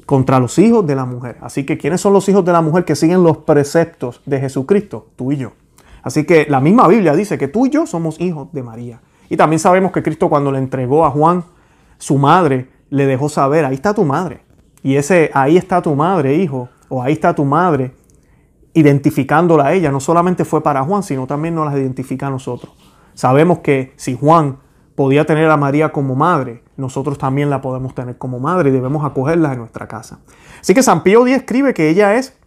contra 0.06 0.40
los 0.40 0.58
hijos 0.58 0.86
de 0.86 0.96
la 0.96 1.04
mujer. 1.04 1.36
Así 1.40 1.64
que, 1.64 1.78
¿quiénes 1.78 2.00
son 2.00 2.12
los 2.12 2.28
hijos 2.28 2.44
de 2.44 2.52
la 2.52 2.62
mujer 2.62 2.84
que 2.84 2.96
siguen 2.96 3.22
los 3.22 3.38
preceptos 3.38 4.22
de 4.26 4.40
Jesucristo? 4.40 5.08
Tú 5.16 5.32
y 5.32 5.36
yo. 5.36 5.52
Así 6.02 6.24
que 6.24 6.46
la 6.48 6.60
misma 6.60 6.88
Biblia 6.88 7.14
dice 7.14 7.38
que 7.38 7.48
tú 7.48 7.66
y 7.66 7.70
yo 7.70 7.86
somos 7.86 8.20
hijos 8.20 8.48
de 8.52 8.62
María. 8.62 9.00
Y 9.28 9.36
también 9.36 9.60
sabemos 9.60 9.92
que 9.92 10.02
Cristo 10.02 10.28
cuando 10.28 10.50
le 10.50 10.58
entregó 10.58 11.04
a 11.04 11.10
Juan, 11.10 11.44
su 11.98 12.18
madre, 12.18 12.68
le 12.90 13.06
dejó 13.06 13.28
saber, 13.28 13.64
ahí 13.64 13.74
está 13.74 13.94
tu 13.94 14.04
madre. 14.04 14.42
Y 14.82 14.96
ese, 14.96 15.30
ahí 15.34 15.56
está 15.56 15.80
tu 15.82 15.94
madre, 15.94 16.34
hijo, 16.34 16.68
o 16.88 17.02
ahí 17.02 17.12
está 17.12 17.34
tu 17.34 17.44
madre, 17.44 17.94
identificándola 18.74 19.66
a 19.66 19.72
ella, 19.72 19.90
no 19.90 20.00
solamente 20.00 20.44
fue 20.44 20.62
para 20.62 20.82
Juan, 20.82 21.02
sino 21.02 21.26
también 21.26 21.54
nos 21.54 21.72
la 21.72 21.78
identifica 21.78 22.26
a 22.26 22.30
nosotros. 22.30 22.72
Sabemos 23.14 23.60
que 23.60 23.92
si 23.96 24.16
Juan 24.16 24.58
podía 24.94 25.24
tener 25.24 25.50
a 25.50 25.56
María 25.56 25.92
como 25.92 26.14
madre, 26.14 26.62
nosotros 26.76 27.18
también 27.18 27.50
la 27.50 27.60
podemos 27.60 27.94
tener 27.94 28.18
como 28.18 28.38
madre 28.38 28.70
y 28.70 28.72
debemos 28.72 29.04
acogerla 29.04 29.52
en 29.52 29.58
nuestra 29.58 29.88
casa. 29.88 30.20
Así 30.60 30.74
que 30.74 30.82
San 30.82 31.02
Pío 31.02 31.26
X 31.26 31.36
escribe 31.36 31.74
que 31.74 31.88
ella 31.88 32.16
es 32.16 32.38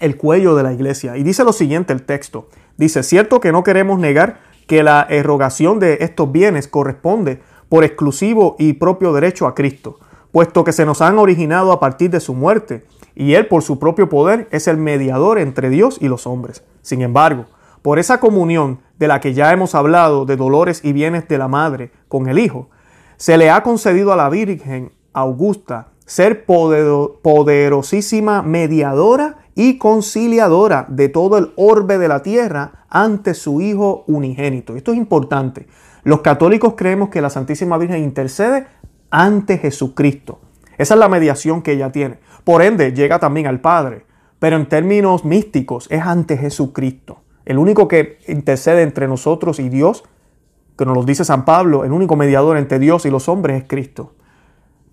el 0.00 0.16
cuello 0.16 0.54
de 0.54 0.62
la 0.62 0.72
iglesia. 0.72 1.16
Y 1.16 1.22
dice 1.22 1.44
lo 1.44 1.52
siguiente 1.52 1.92
el 1.92 2.04
texto. 2.04 2.48
Dice, 2.76 3.02
cierto 3.02 3.40
que 3.40 3.52
no 3.52 3.64
queremos 3.64 3.98
negar 3.98 4.40
que 4.66 4.82
la 4.82 5.06
erogación 5.08 5.78
de 5.78 5.98
estos 6.00 6.30
bienes 6.30 6.68
corresponde 6.68 7.42
por 7.68 7.84
exclusivo 7.84 8.56
y 8.58 8.74
propio 8.74 9.12
derecho 9.12 9.46
a 9.46 9.54
Cristo, 9.54 9.98
puesto 10.32 10.64
que 10.64 10.72
se 10.72 10.86
nos 10.86 11.00
han 11.00 11.18
originado 11.18 11.72
a 11.72 11.80
partir 11.80 12.10
de 12.10 12.20
su 12.20 12.34
muerte, 12.34 12.84
y 13.14 13.34
Él 13.34 13.46
por 13.46 13.62
su 13.62 13.78
propio 13.78 14.08
poder 14.08 14.48
es 14.50 14.68
el 14.68 14.76
mediador 14.76 15.38
entre 15.38 15.70
Dios 15.70 15.98
y 16.00 16.08
los 16.08 16.26
hombres. 16.26 16.62
Sin 16.82 17.02
embargo, 17.02 17.46
por 17.82 17.98
esa 17.98 18.20
comunión 18.20 18.80
de 18.98 19.08
la 19.08 19.20
que 19.20 19.34
ya 19.34 19.52
hemos 19.52 19.74
hablado 19.74 20.24
de 20.24 20.36
dolores 20.36 20.84
y 20.84 20.92
bienes 20.92 21.28
de 21.28 21.38
la 21.38 21.48
Madre 21.48 21.90
con 22.08 22.28
el 22.28 22.38
Hijo, 22.38 22.68
se 23.16 23.36
le 23.36 23.50
ha 23.50 23.62
concedido 23.62 24.12
a 24.12 24.16
la 24.16 24.28
Virgen 24.28 24.92
Augusta 25.12 25.88
ser 26.06 26.44
poderosísima 26.44 28.42
mediadora 28.42 29.38
y 29.54 29.78
conciliadora 29.78 30.86
de 30.88 31.08
todo 31.08 31.36
el 31.36 31.52
orbe 31.56 31.98
de 31.98 32.08
la 32.08 32.22
tierra 32.22 32.84
ante 32.88 33.34
su 33.34 33.60
Hijo 33.60 34.04
unigénito. 34.06 34.76
Esto 34.76 34.92
es 34.92 34.98
importante 34.98 35.66
los 36.08 36.22
católicos 36.22 36.72
creemos 36.74 37.10
que 37.10 37.20
la 37.20 37.28
Santísima 37.28 37.76
Virgen 37.76 38.02
intercede 38.02 38.66
ante 39.10 39.58
Jesucristo. 39.58 40.40
Esa 40.78 40.94
es 40.94 41.00
la 41.00 41.08
mediación 41.10 41.60
que 41.60 41.72
ella 41.72 41.92
tiene. 41.92 42.18
Por 42.44 42.62
ende, 42.62 42.94
llega 42.94 43.18
también 43.18 43.46
al 43.46 43.60
Padre. 43.60 44.06
Pero 44.38 44.56
en 44.56 44.70
términos 44.70 45.26
místicos, 45.26 45.86
es 45.90 46.00
ante 46.00 46.38
Jesucristo. 46.38 47.18
El 47.44 47.58
único 47.58 47.88
que 47.88 48.20
intercede 48.26 48.84
entre 48.84 49.06
nosotros 49.06 49.60
y 49.60 49.68
Dios, 49.68 50.02
que 50.78 50.86
nos 50.86 50.96
lo 50.96 51.04
dice 51.04 51.26
San 51.26 51.44
Pablo, 51.44 51.84
el 51.84 51.92
único 51.92 52.16
mediador 52.16 52.56
entre 52.56 52.78
Dios 52.78 53.04
y 53.04 53.10
los 53.10 53.28
hombres 53.28 53.60
es 53.60 53.68
Cristo. 53.68 54.14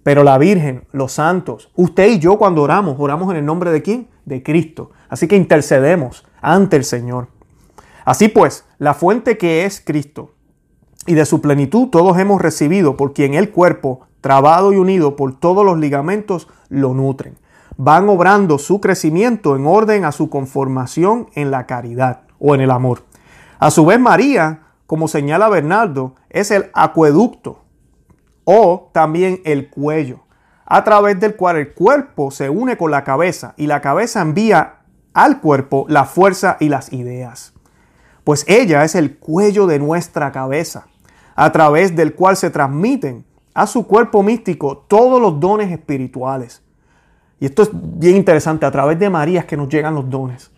Pero 0.04 0.22
la 0.26 0.38
Virgen, 0.38 0.84
los 0.92 1.14
santos, 1.14 1.72
usted 1.76 2.10
y 2.10 2.20
yo 2.20 2.38
cuando 2.38 2.62
oramos, 2.62 2.98
oramos 3.00 3.32
en 3.32 3.38
el 3.38 3.46
nombre 3.46 3.72
de 3.72 3.82
quién? 3.82 4.10
De 4.26 4.44
Cristo. 4.44 4.92
Así 5.08 5.30
que 5.30 5.38
intercedemos 5.38 6.26
ante 6.42 6.76
el 6.76 6.84
Señor. 6.84 7.30
Así 8.04 8.28
pues, 8.28 8.66
la 8.80 8.94
fuente 8.94 9.38
que 9.38 9.64
es 9.64 9.80
Cristo, 9.80 10.35
y 11.06 11.14
de 11.14 11.26
su 11.26 11.42
plenitud 11.42 11.90
todos 11.90 12.18
hemos 12.18 12.42
recibido, 12.42 12.98
por 12.98 13.14
quien 13.14 13.34
el 13.34 13.52
cuerpo, 13.52 14.02
trabado 14.22 14.74
y 14.74 14.78
unido 14.78 15.16
por 15.16 15.38
todos 15.38 15.64
los 15.64 15.78
ligamentos, 15.78 16.48
lo 16.70 16.94
nutren. 16.94 17.38
Van 17.78 18.10
obrando 18.10 18.58
su 18.58 18.82
crecimiento 18.82 19.56
en 19.56 19.68
orden 19.68 20.06
a 20.06 20.12
su 20.12 20.30
conformación 20.30 21.30
en 21.36 21.52
la 21.52 21.68
caridad 21.68 22.22
o 22.40 22.56
en 22.56 22.62
el 22.62 22.72
amor. 22.72 23.04
A 23.60 23.70
su 23.70 23.86
vez, 23.86 24.00
María, 24.00 24.64
como 24.88 25.08
señala 25.08 25.50
Bernardo, 25.50 26.16
es 26.30 26.52
el 26.52 26.70
acueducto 26.74 27.62
o 28.44 28.90
también 28.94 29.42
el 29.46 29.70
cuello, 29.70 30.22
a 30.66 30.84
través 30.84 31.20
del 31.20 31.36
cual 31.36 31.58
el 31.58 31.74
cuerpo 31.74 32.32
se 32.32 32.50
une 32.50 32.78
con 32.78 32.92
la 32.92 33.04
cabeza 33.04 33.54
y 33.58 33.68
la 33.68 33.82
cabeza 33.82 34.22
envía 34.22 34.78
al 35.14 35.40
cuerpo 35.40 35.86
la 35.88 36.06
fuerza 36.06 36.58
y 36.60 36.70
las 36.70 36.92
ideas. 36.94 37.54
Pues 38.24 38.44
ella 38.48 38.84
es 38.84 38.96
el 38.96 39.18
cuello 39.18 39.68
de 39.68 39.80
nuestra 39.80 40.32
cabeza 40.32 40.88
a 41.36 41.52
través 41.52 41.96
del 41.96 42.16
cual 42.16 42.38
se 42.38 42.50
transmiten 42.50 43.26
a 43.54 43.68
su 43.68 43.86
cuerpo 43.86 44.24
místico 44.24 44.86
todos 44.88 45.22
los 45.22 45.40
dones 45.40 45.72
espirituales. 45.72 46.62
Y 47.40 47.46
esto 47.46 47.64
es 47.64 47.70
bien 47.74 48.16
interesante, 48.16 48.66
a 48.66 48.72
través 48.72 48.98
de 48.98 49.10
María 49.10 49.46
que 49.46 49.58
nos 49.58 49.70
llegan 49.70 49.94
los 49.94 50.10
dones. 50.10 50.52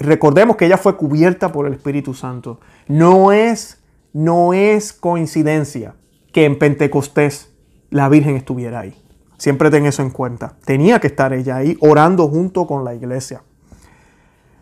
Recordemos 0.00 0.56
que 0.56 0.66
ella 0.66 0.78
fue 0.78 0.96
cubierta 0.96 1.52
por 1.52 1.66
el 1.66 1.74
Espíritu 1.74 2.14
Santo. 2.14 2.60
No 2.86 3.32
es, 3.32 3.82
no 4.12 4.54
es 4.54 4.92
coincidencia 4.92 5.94
que 6.32 6.44
en 6.44 6.58
Pentecostés 6.58 7.52
la 7.90 8.08
Virgen 8.08 8.36
estuviera 8.36 8.80
ahí. 8.80 8.94
Siempre 9.36 9.70
ten 9.70 9.86
eso 9.86 10.02
en 10.02 10.10
cuenta. 10.10 10.56
Tenía 10.64 11.00
que 11.00 11.08
estar 11.08 11.32
ella 11.32 11.56
ahí 11.56 11.76
orando 11.80 12.28
junto 12.28 12.66
con 12.66 12.84
la 12.84 12.94
iglesia. 12.94 13.42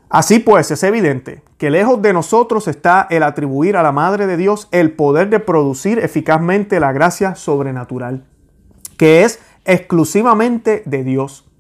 Así 0.09 0.39
pues, 0.39 0.71
es 0.71 0.83
evidente 0.83 1.43
que 1.59 1.71
lejos 1.71 2.01
de 2.01 2.13
nosotros 2.13 2.69
está 2.69 3.07
el 3.11 3.23
atribuir 3.23 3.77
a 3.77 3.83
la 3.83 3.93
Madre 3.93 4.27
de 4.27 4.37
Dios 4.37 4.69
el 4.71 4.93
poder 4.93 5.31
de 5.31 5.41
producir 5.41 5.99
eficazmente 5.99 6.79
la 6.79 6.93
gracia 6.93 7.35
sobrenatural, 7.35 8.25
que 8.97 9.25
es 9.25 9.41
exclusivamente 9.65 10.83
de 10.87 11.03
Dios. 11.03 11.51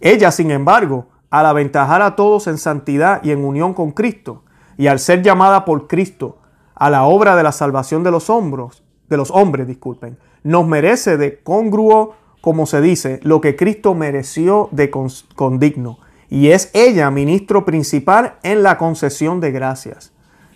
Ella, 0.00 0.30
sin 0.30 0.50
embargo, 0.50 1.08
al 1.30 1.46
aventajar 1.46 2.00
a 2.00 2.16
todos 2.16 2.46
en 2.46 2.56
santidad 2.56 3.22
y 3.22 3.32
en 3.32 3.44
unión 3.44 3.74
con 3.74 3.92
Cristo, 3.92 4.44
y 4.78 4.86
al 4.86 4.98
ser 4.98 5.22
llamada 5.22 5.64
por 5.64 5.86
Cristo 5.88 6.38
a 6.74 6.90
la 6.90 7.04
obra 7.04 7.36
de 7.36 7.42
la 7.42 7.52
salvación 7.52 8.02
de 8.02 8.10
los 8.10 8.30
hombros, 8.30 8.84
de 9.08 9.16
los 9.16 9.30
hombres, 9.30 9.66
disculpen, 9.66 10.18
nos 10.42 10.66
merece 10.66 11.16
de 11.16 11.42
congruo, 11.42 12.14
como 12.40 12.66
se 12.66 12.80
dice, 12.80 13.20
lo 13.22 13.40
que 13.40 13.56
Cristo 13.56 13.94
mereció 13.94 14.68
de 14.72 14.90
condigno, 14.90 15.98
y 16.28 16.48
es 16.48 16.70
ella 16.74 17.10
ministro 17.10 17.64
principal 17.64 18.36
en 18.42 18.62
la 18.62 18.78
concesión 18.78 19.40
de 19.40 19.52
gracias. 19.52 20.12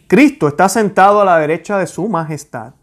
Cristo 0.07 0.49
está 0.49 0.69
sentado 0.69 1.21
a 1.21 1.25
la 1.25 1.39
derecha 1.39 1.79
de 1.79 1.87
su 1.87 2.09
majestad, 2.09 2.75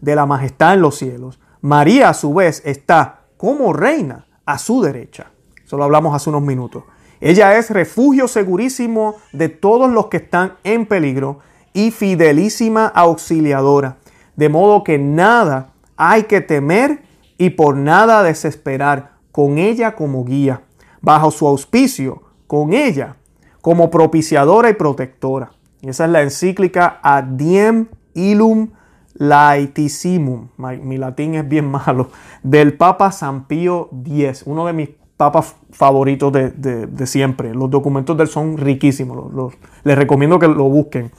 de 0.00 0.14
la 0.14 0.26
majestad 0.26 0.74
en 0.74 0.80
los 0.80 0.96
cielos. 0.96 1.38
María 1.60 2.08
a 2.08 2.14
su 2.14 2.32
vez 2.32 2.62
está 2.64 3.20
como 3.36 3.72
reina 3.72 4.26
a 4.46 4.58
su 4.58 4.80
derecha. 4.80 5.30
Solo 5.64 5.84
hablamos 5.84 6.14
hace 6.14 6.30
unos 6.30 6.42
minutos. 6.42 6.84
Ella 7.20 7.58
es 7.58 7.70
refugio 7.70 8.28
segurísimo 8.28 9.16
de 9.32 9.50
todos 9.50 9.90
los 9.90 10.06
que 10.06 10.16
están 10.16 10.54
en 10.64 10.86
peligro 10.86 11.40
y 11.74 11.90
fidelísima 11.90 12.86
auxiliadora. 12.86 13.98
De 14.36 14.48
modo 14.48 14.82
que 14.82 14.98
nada 14.98 15.72
hay 15.96 16.22
que 16.22 16.40
temer 16.40 17.02
y 17.36 17.50
por 17.50 17.76
nada 17.76 18.22
desesperar, 18.22 19.12
con 19.32 19.58
ella 19.58 19.94
como 19.94 20.24
guía, 20.24 20.62
bajo 21.02 21.30
su 21.30 21.46
auspicio, 21.46 22.22
con 22.50 22.72
ella 22.72 23.14
como 23.60 23.92
propiciadora 23.92 24.70
y 24.70 24.74
protectora. 24.74 25.52
Y 25.82 25.90
esa 25.90 26.06
es 26.06 26.10
la 26.10 26.22
encíclica 26.22 26.98
Adiem 27.00 27.86
Illum 28.14 28.70
Laitissimum, 29.14 30.48
mi 30.82 30.98
latín 30.98 31.36
es 31.36 31.48
bien 31.48 31.70
malo, 31.70 32.10
del 32.42 32.76
Papa 32.76 33.12
San 33.12 33.46
Pío 33.46 33.88
X, 34.04 34.42
uno 34.46 34.66
de 34.66 34.72
mis 34.72 34.88
papas 35.16 35.54
favoritos 35.70 36.32
de, 36.32 37.06
siempre. 37.06 37.54
Los 37.54 37.70
documentos 37.70 38.16
de 38.16 38.24
él 38.24 38.28
son 38.28 38.58
riquísimos, 38.58 39.54
les 39.84 39.96
recomiendo 39.96 40.40
que 40.40 40.48
lo 40.48 40.64
busquen. 40.64 41.12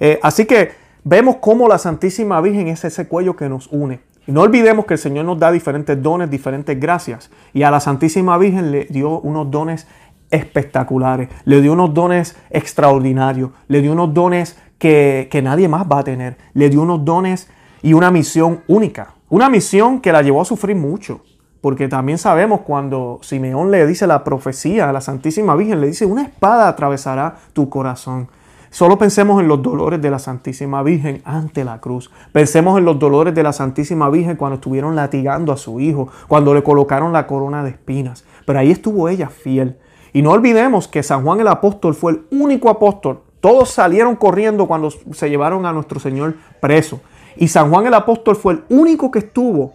Eh, 0.00 0.20
así 0.22 0.44
que 0.44 0.72
vemos 1.02 1.36
cómo 1.36 1.66
la 1.66 1.78
Santísima 1.78 2.42
Virgen 2.42 2.68
es 2.68 2.84
ese 2.84 3.08
cuello 3.08 3.36
que 3.36 3.48
nos 3.48 3.68
une. 3.68 4.00
Y 4.26 4.32
no 4.32 4.40
olvidemos 4.40 4.86
que 4.86 4.94
el 4.94 4.98
Señor 4.98 5.26
nos 5.26 5.38
da 5.38 5.52
diferentes 5.52 6.02
dones, 6.02 6.30
diferentes 6.30 6.78
gracias. 6.80 7.30
Y 7.52 7.62
a 7.62 7.70
la 7.70 7.80
Santísima 7.80 8.38
Virgen 8.38 8.70
le 8.70 8.86
dio 8.86 9.20
unos 9.20 9.50
dones 9.50 9.86
espectaculares, 10.30 11.28
le 11.44 11.60
dio 11.60 11.72
unos 11.72 11.94
dones 11.94 12.36
extraordinarios, 12.50 13.50
le 13.68 13.82
dio 13.82 13.92
unos 13.92 14.12
dones 14.14 14.58
que, 14.78 15.28
que 15.30 15.42
nadie 15.42 15.68
más 15.68 15.86
va 15.90 16.00
a 16.00 16.04
tener, 16.04 16.36
le 16.54 16.70
dio 16.70 16.82
unos 16.82 17.04
dones 17.04 17.48
y 17.82 17.92
una 17.92 18.10
misión 18.10 18.62
única, 18.66 19.14
una 19.28 19.48
misión 19.48 20.00
que 20.00 20.12
la 20.12 20.22
llevó 20.22 20.42
a 20.42 20.44
sufrir 20.44 20.76
mucho, 20.76 21.20
porque 21.60 21.88
también 21.88 22.18
sabemos 22.18 22.60
cuando 22.60 23.20
Simeón 23.22 23.70
le 23.70 23.86
dice 23.86 24.06
la 24.06 24.22
profecía 24.22 24.90
a 24.90 24.92
la 24.92 25.00
Santísima 25.00 25.56
Virgen, 25.56 25.80
le 25.80 25.86
dice, 25.86 26.04
una 26.04 26.22
espada 26.22 26.68
atravesará 26.68 27.36
tu 27.54 27.70
corazón. 27.70 28.28
Solo 28.74 28.98
pensemos 28.98 29.40
en 29.40 29.46
los 29.46 29.62
dolores 29.62 30.02
de 30.02 30.10
la 30.10 30.18
Santísima 30.18 30.82
Virgen 30.82 31.22
ante 31.24 31.62
la 31.62 31.80
cruz. 31.80 32.10
Pensemos 32.32 32.76
en 32.76 32.84
los 32.84 32.98
dolores 32.98 33.32
de 33.32 33.44
la 33.44 33.52
Santísima 33.52 34.10
Virgen 34.10 34.36
cuando 34.36 34.56
estuvieron 34.56 34.96
latigando 34.96 35.52
a 35.52 35.56
su 35.56 35.78
hijo, 35.78 36.08
cuando 36.26 36.52
le 36.52 36.64
colocaron 36.64 37.12
la 37.12 37.26
corona 37.26 37.62
de 37.62 37.70
espinas. 37.70 38.24
Pero 38.44 38.58
ahí 38.58 38.72
estuvo 38.72 39.08
ella 39.08 39.28
fiel. 39.28 39.78
Y 40.14 40.22
no 40.22 40.30
olvidemos 40.30 40.86
que 40.86 41.02
San 41.02 41.24
Juan 41.24 41.40
el 41.40 41.48
apóstol 41.48 41.92
fue 41.92 42.12
el 42.12 42.22
único 42.30 42.70
apóstol. 42.70 43.20
Todos 43.40 43.70
salieron 43.70 44.14
corriendo 44.14 44.68
cuando 44.68 44.90
se 44.90 45.28
llevaron 45.28 45.66
a 45.66 45.72
nuestro 45.72 45.98
Señor 45.98 46.36
preso. 46.60 47.00
Y 47.36 47.48
San 47.48 47.68
Juan 47.68 47.86
el 47.86 47.94
apóstol 47.94 48.36
fue 48.36 48.54
el 48.54 48.64
único 48.68 49.10
que 49.10 49.18
estuvo 49.18 49.74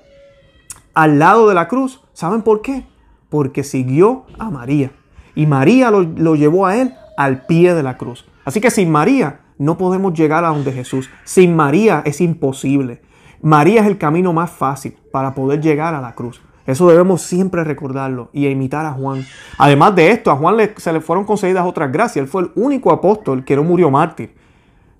al 0.93 1.19
lado 1.19 1.49
de 1.49 1.55
la 1.55 1.67
cruz. 1.67 2.01
¿Saben 2.13 2.41
por 2.41 2.61
qué? 2.61 2.87
Porque 3.29 3.65
siguió 3.65 4.23
a 4.39 4.49
María. 4.49 4.93
Y 5.35 5.45
María 5.45 5.91
lo, 5.91 6.35
llevó 6.35 6.65
a 6.65 6.77
él 6.77 6.95
al 7.17 7.45
pie 7.45 7.75
de 7.75 7.83
la 7.83 7.97
cruz. 7.97 8.25
Así 8.45 8.61
que 8.61 8.71
sin 8.71 8.89
María 8.89 9.41
no 9.57 9.77
podemos 9.77 10.13
llegar 10.13 10.45
a 10.45 10.49
donde 10.49 10.71
Jesús. 10.71 11.09
Sin 11.25 11.53
María 11.53 12.01
es 12.05 12.21
imposible. 12.21 13.01
María 13.41 13.81
es 13.81 13.87
el 13.87 13.97
camino 13.97 14.31
más 14.31 14.51
fácil 14.51 14.97
para 15.11 15.35
poder 15.35 15.59
llegar 15.59 15.93
a 15.95 16.01
la 16.01 16.15
cruz. 16.15 16.41
Eso 16.69 16.87
debemos 16.87 17.23
siempre 17.23 17.63
recordarlo 17.63 18.29
y 18.31 18.47
imitar 18.47 18.85
a 18.85 18.91
Juan. 18.91 19.25
Además 19.57 19.95
de 19.95 20.11
esto, 20.11 20.29
a 20.29 20.35
Juan 20.35 20.57
se 20.77 20.93
le 20.93 21.01
fueron 21.01 21.25
concedidas 21.25 21.65
otras 21.65 21.91
gracias. 21.91 22.23
Él 22.23 22.29
fue 22.29 22.43
el 22.43 22.51
único 22.55 22.91
apóstol 22.91 23.43
que 23.43 23.55
no 23.55 23.63
murió 23.63 23.89
mártir. 23.89 24.35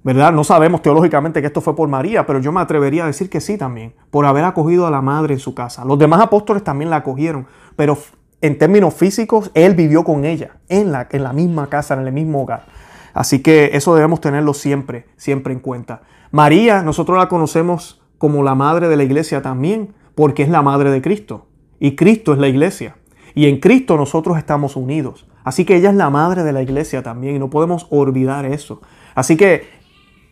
¿Verdad? 0.02 0.32
No 0.32 0.44
sabemos 0.44 0.82
teológicamente 0.82 1.42
que 1.42 1.48
esto 1.48 1.62
fue 1.62 1.76
por 1.76 1.88
María, 1.88 2.26
pero 2.26 2.40
yo 2.40 2.52
me 2.52 2.62
atrevería 2.62 3.04
a 3.04 3.08
decir 3.08 3.30
que 3.30 3.40
sí 3.40 3.58
también, 3.58 3.94
por 4.10 4.26
haber 4.26 4.46
acogido 4.46 4.88
a 4.88 4.92
la 4.92 5.02
madre 5.02 5.36
en 5.36 5.40
su 5.40 5.54
casa. 5.54 5.86
Los 5.86 6.00
demás 6.00 6.22
apóstoles 6.22 6.64
también 6.64 6.90
la 6.90 6.96
acogieron, 6.96 7.46
pero 7.76 7.98
en 8.42 8.58
términos 8.58 8.94
físicos, 8.94 9.52
él 9.54 9.76
vivió 9.76 10.04
con 10.04 10.26
ella, 10.26 10.58
en 10.70 10.92
la, 10.92 11.08
en 11.12 11.22
la 11.22 11.34
misma 11.34 11.68
casa, 11.68 11.94
en 11.94 12.08
el 12.08 12.14
mismo 12.14 12.42
hogar. 12.42 12.66
Así 13.14 13.44
que 13.44 13.72
eso 13.74 13.94
debemos 13.94 14.22
tenerlo 14.22 14.54
siempre, 14.54 15.06
siempre 15.18 15.54
en 15.54 15.60
cuenta. 15.60 16.02
María, 16.32 16.82
nosotros 16.82 17.18
la 17.18 17.28
conocemos 17.28 18.02
como 18.18 18.42
la 18.42 18.56
madre 18.56 18.88
de 18.88 18.96
la 18.96 19.04
iglesia 19.04 19.42
también, 19.42 19.94
porque 20.16 20.44
es 20.44 20.50
la 20.50 20.62
madre 20.62 20.90
de 20.90 21.02
Cristo. 21.02 21.46
Y 21.80 21.96
Cristo 21.96 22.34
es 22.34 22.40
la 22.40 22.48
iglesia. 22.48 22.96
Y 23.36 23.48
en 23.48 23.60
Cristo 23.60 23.98
nosotros 23.98 24.38
estamos 24.38 24.76
unidos. 24.76 25.28
Así 25.44 25.66
que 25.66 25.76
ella 25.76 25.90
es 25.90 25.96
la 25.96 26.10
madre 26.10 26.44
de 26.44 26.52
la 26.52 26.62
iglesia 26.62 27.02
también 27.04 27.36
y 27.36 27.40
no 27.40 27.50
podemos 27.50 27.88
olvidar 27.90 28.46
eso. 28.46 28.82
Así 29.16 29.38
que 29.38 29.68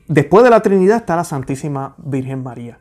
después 0.08 0.44
de 0.44 0.50
la 0.50 0.62
Trinidad 0.62 0.98
está 0.98 1.16
la 1.16 1.24
Santísima 1.24 1.96
Virgen 1.98 2.44
María. 2.44 2.80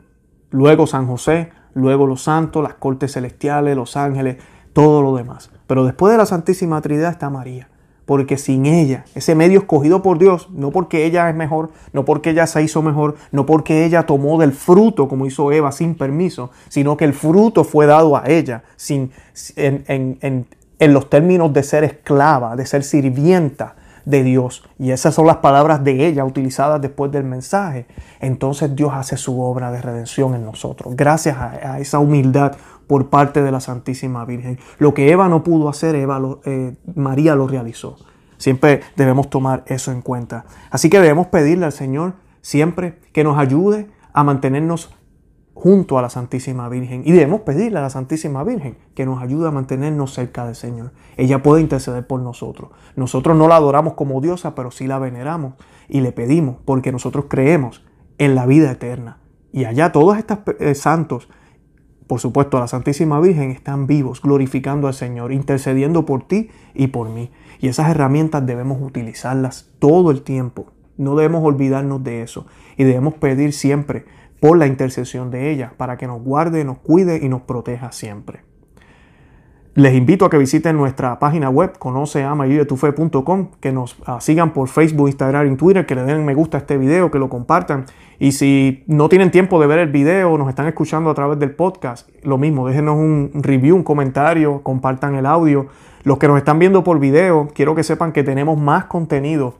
Luego 0.50 0.86
San 0.86 1.06
José, 1.06 1.50
luego 1.74 2.06
los 2.06 2.22
santos, 2.22 2.62
las 2.62 2.74
cortes 2.74 3.12
celestiales, 3.12 3.76
los 3.76 3.96
ángeles, 3.96 4.38
todo 4.72 5.02
lo 5.02 5.16
demás. 5.16 5.50
Pero 5.66 5.84
después 5.84 6.12
de 6.12 6.18
la 6.18 6.26
Santísima 6.26 6.80
Trinidad 6.80 7.12
está 7.12 7.30
María 7.30 7.68
porque 8.06 8.38
sin 8.38 8.66
ella, 8.66 9.04
ese 9.16 9.34
medio 9.34 9.58
escogido 9.58 10.00
por 10.00 10.18
Dios, 10.18 10.48
no 10.52 10.70
porque 10.70 11.04
ella 11.04 11.28
es 11.28 11.34
mejor, 11.34 11.70
no 11.92 12.04
porque 12.04 12.30
ella 12.30 12.46
se 12.46 12.62
hizo 12.62 12.80
mejor, 12.80 13.16
no 13.32 13.44
porque 13.46 13.84
ella 13.84 14.06
tomó 14.06 14.38
del 14.38 14.52
fruto 14.52 15.08
como 15.08 15.26
hizo 15.26 15.50
Eva 15.50 15.72
sin 15.72 15.96
permiso, 15.96 16.50
sino 16.68 16.96
que 16.96 17.04
el 17.04 17.12
fruto 17.12 17.64
fue 17.64 17.86
dado 17.86 18.16
a 18.16 18.22
ella 18.28 18.62
sin, 18.76 19.10
en, 19.46 20.46
los 20.78 21.10
términos 21.10 21.52
de 21.52 21.64
ser 21.64 21.82
esclava, 21.82 22.54
de 22.54 22.64
ser 22.64 22.84
sirvienta 22.84 23.74
de 24.04 24.22
Dios. 24.22 24.62
Y 24.78 24.92
esas 24.92 25.12
son 25.12 25.26
las 25.26 25.38
palabras 25.38 25.82
de 25.82 26.06
ella 26.06 26.24
utilizadas 26.24 26.80
después 26.80 27.10
del 27.10 27.24
mensaje. 27.24 27.86
Entonces 28.20 28.76
Dios 28.76 28.92
hace 28.94 29.16
su 29.16 29.40
obra 29.40 29.72
de 29.72 29.82
redención 29.82 30.36
en 30.36 30.44
nosotros. 30.44 30.94
Gracias 30.94 31.36
a 31.36 31.80
esa 31.80 31.98
humildad 31.98 32.52
por 32.86 33.10
parte 33.10 33.42
de 33.42 33.52
la 33.52 33.60
Santísima 33.60 34.24
Virgen. 34.24 34.58
Lo 34.78 34.94
que 34.94 35.10
Eva 35.10 35.28
no 35.28 35.42
pudo 35.42 35.68
hacer, 35.68 35.94
Eva 35.94 36.20
eh, 36.44 36.76
María 36.94 37.34
lo 37.34 37.46
realizó. 37.48 37.96
Siempre 38.38 38.80
debemos 38.96 39.30
tomar 39.30 39.64
eso 39.66 39.92
en 39.92 40.02
cuenta. 40.02 40.44
Así 40.70 40.90
que 40.90 41.00
debemos 41.00 41.28
pedirle 41.28 41.66
al 41.66 41.72
Señor 41.72 42.14
siempre 42.42 42.98
que 43.12 43.24
nos 43.24 43.38
ayude 43.38 43.88
a 44.12 44.24
mantenernos 44.24 44.90
junto 45.56 45.98
a 45.98 46.02
la 46.02 46.10
Santísima 46.10 46.68
Virgen. 46.68 47.02
Y 47.06 47.12
debemos 47.12 47.40
pedirle 47.40 47.78
a 47.78 47.82
la 47.82 47.90
Santísima 47.90 48.44
Virgen 48.44 48.76
que 48.94 49.06
nos 49.06 49.22
ayude 49.22 49.48
a 49.48 49.50
mantenernos 49.50 50.12
cerca 50.12 50.44
del 50.44 50.54
Señor. 50.54 50.92
Ella 51.16 51.42
puede 51.42 51.62
interceder 51.62 52.06
por 52.06 52.20
nosotros. 52.20 52.70
Nosotros 52.94 53.36
no 53.36 53.48
la 53.48 53.56
adoramos 53.56 53.94
como 53.94 54.20
diosa, 54.20 54.54
pero 54.54 54.70
sí 54.70 54.86
la 54.86 54.98
veneramos 54.98 55.54
y 55.88 56.02
le 56.02 56.12
pedimos 56.12 56.56
porque 56.64 56.92
nosotros 56.92 57.24
creemos 57.28 57.84
en 58.18 58.34
la 58.34 58.44
vida 58.44 58.70
eterna. 58.70 59.18
Y 59.50 59.64
allá 59.64 59.92
todos 59.92 60.18
estos 60.18 60.40
eh, 60.60 60.74
santos 60.74 61.28
por 62.06 62.20
supuesto, 62.20 62.56
a 62.56 62.60
la 62.60 62.68
Santísima 62.68 63.20
Virgen 63.20 63.50
están 63.50 63.86
vivos, 63.86 64.22
glorificando 64.22 64.86
al 64.86 64.94
Señor, 64.94 65.32
intercediendo 65.32 66.06
por 66.06 66.26
ti 66.26 66.50
y 66.74 66.88
por 66.88 67.08
mí. 67.08 67.30
Y 67.60 67.68
esas 67.68 67.90
herramientas 67.90 68.46
debemos 68.46 68.80
utilizarlas 68.80 69.70
todo 69.78 70.10
el 70.10 70.22
tiempo. 70.22 70.72
No 70.96 71.16
debemos 71.16 71.42
olvidarnos 71.44 72.04
de 72.04 72.22
eso. 72.22 72.46
Y 72.76 72.84
debemos 72.84 73.14
pedir 73.14 73.52
siempre 73.52 74.04
por 74.40 74.56
la 74.56 74.66
intercesión 74.66 75.30
de 75.30 75.50
ella, 75.50 75.74
para 75.76 75.96
que 75.96 76.06
nos 76.06 76.22
guarde, 76.22 76.64
nos 76.64 76.78
cuide 76.78 77.24
y 77.24 77.28
nos 77.28 77.42
proteja 77.42 77.90
siempre. 77.90 78.42
Les 79.76 79.94
invito 79.94 80.24
a 80.24 80.30
que 80.30 80.38
visiten 80.38 80.74
nuestra 80.74 81.18
página 81.18 81.50
web 81.50 81.76
conoce 81.78 82.26
que 83.60 83.72
nos 83.72 83.96
ah, 84.06 84.22
sigan 84.22 84.54
por 84.54 84.68
Facebook, 84.68 85.08
Instagram 85.08 85.52
y 85.52 85.56
Twitter, 85.56 85.84
que 85.84 85.94
le 85.94 86.02
den 86.04 86.24
me 86.24 86.32
gusta 86.32 86.56
a 86.56 86.60
este 86.60 86.78
video, 86.78 87.10
que 87.10 87.18
lo 87.18 87.28
compartan. 87.28 87.84
Y 88.18 88.32
si 88.32 88.84
no 88.86 89.10
tienen 89.10 89.30
tiempo 89.30 89.60
de 89.60 89.66
ver 89.66 89.80
el 89.80 89.90
video, 89.90 90.38
nos 90.38 90.48
están 90.48 90.66
escuchando 90.66 91.10
a 91.10 91.14
través 91.14 91.38
del 91.38 91.50
podcast, 91.50 92.08
lo 92.22 92.38
mismo, 92.38 92.66
déjenos 92.66 92.96
un 92.96 93.30
review, 93.34 93.76
un 93.76 93.82
comentario, 93.82 94.62
compartan 94.62 95.14
el 95.14 95.26
audio. 95.26 95.66
Los 96.04 96.16
que 96.16 96.26
nos 96.26 96.38
están 96.38 96.58
viendo 96.58 96.82
por 96.82 96.98
video, 96.98 97.48
quiero 97.54 97.74
que 97.74 97.82
sepan 97.82 98.12
que 98.12 98.22
tenemos 98.22 98.58
más 98.58 98.86
contenido 98.86 99.56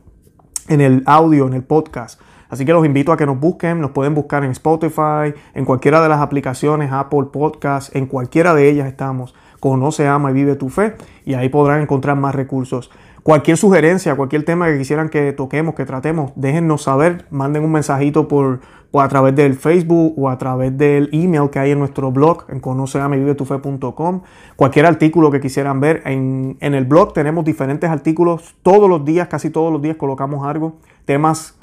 en 0.68 0.80
el 0.80 1.02
audio, 1.04 1.46
en 1.46 1.52
el 1.52 1.62
podcast. 1.62 2.18
Así 2.49 2.64
que 2.64 2.73
los 2.73 2.87
invito 2.87 3.12
a 3.12 3.18
que 3.18 3.26
nos 3.26 3.38
busquen, 3.38 3.82
nos 3.82 3.90
pueden 3.90 4.14
buscar 4.14 4.44
en 4.44 4.52
Spotify, 4.52 5.35
en 5.52 5.66
cualquiera 5.66 6.00
de 6.00 6.08
las 6.08 6.20
aplicaciones, 6.20 6.90
Apple 6.90 7.25
Podcasts, 7.30 7.94
en 7.94 8.06
cualquiera 8.06 8.54
de 8.54 8.70
ellas 8.70 8.87
estamos. 8.87 9.35
Conoce, 9.70 10.06
ama 10.06 10.30
y 10.30 10.35
vive 10.35 10.54
tu 10.54 10.68
fe 10.68 10.94
y 11.25 11.35
ahí 11.35 11.49
podrán 11.49 11.80
encontrar 11.82 12.16
más 12.16 12.35
recursos. 12.35 12.90
Cualquier 13.25 13.56
sugerencia, 13.56 14.14
cualquier 14.14 14.44
tema 14.44 14.68
que 14.68 14.78
quisieran 14.78 15.08
que 15.08 15.32
toquemos, 15.32 15.75
que 15.75 15.85
tratemos, 15.85 16.30
déjennos 16.37 16.82
saber, 16.82 17.26
manden 17.30 17.64
un 17.64 17.73
mensajito 17.73 18.28
por, 18.28 18.61
o 18.92 19.00
a 19.00 19.08
través 19.08 19.35
del 19.35 19.54
Facebook 19.54 20.14
o 20.16 20.30
a 20.30 20.38
través 20.38 20.78
del 20.78 21.08
email 21.12 21.50
que 21.50 21.58
hay 21.58 21.73
en 21.73 21.80
nuestro 21.80 22.12
blog 22.12 22.44
en 22.49 22.61
conoceamevivetufe.com. 22.61 24.20
Cualquier 24.54 24.87
artículo 24.87 25.32
que 25.32 25.40
quisieran 25.40 25.80
ver 25.80 26.02
en, 26.04 26.56
en 26.61 26.75
el 26.75 26.85
blog 26.85 27.12
tenemos 27.12 27.44
diferentes 27.44 27.90
artículos 27.90 28.54
todos 28.62 28.88
los 28.88 29.04
días, 29.04 29.26
casi 29.26 29.50
todos 29.50 29.73
los 29.73 29.82
días 29.82 29.96
colocamos 29.96 30.46
algo, 30.46 30.76
temas 31.04 31.55